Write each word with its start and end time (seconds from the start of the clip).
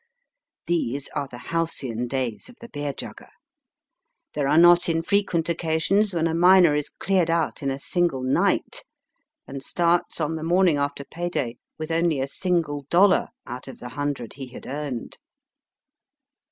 These 0.65 1.09
are 1.09 1.27
the 1.27 1.37
halcyon 1.53 2.07
days 2.07 2.49
of 2.49 2.55
the 2.59 2.69
beer 2.69 2.91
jugger. 2.91 3.29
There 4.33 4.47
are 4.47 4.57
not 4.57 4.89
infrequent 4.89 5.47
occasions 5.47 6.11
when 6.15 6.25
a 6.25 6.33
miner 6.33 6.73
is 6.73 6.89
cleared 6.89 7.29
out 7.29 7.61
in 7.61 7.69
a 7.69 7.77
single 7.77 8.23
night, 8.23 8.83
and 9.47 9.61
starts 9.63 10.19
on 10.19 10.37
the 10.37 10.43
morning 10.43 10.77
after 10.77 11.05
pay 11.05 11.29
day 11.29 11.57
with 11.77 11.91
only 11.91 12.19
a 12.19 12.27
single 12.27 12.87
dollar 12.89 13.27
out 13.45 13.67
of 13.67 13.77
the 13.77 13.89
hundred 13.89 14.33
he 14.33 14.47
had 14.47 14.65
earned. 14.65 15.19